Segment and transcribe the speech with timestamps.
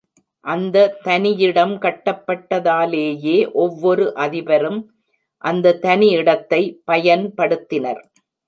[0.45, 0.77] அந்த
[1.03, 4.81] தனியிடம் கட்டப்பட்டதாலேயே ஒவ்வொரு அதிபரும்
[5.43, 8.01] அந்த தனி இடத்தை பயன்படுத்தினர்.